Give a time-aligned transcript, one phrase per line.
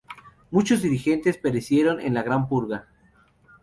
[0.49, 2.87] Muchos dirigentes perecieron en la Gran Purga.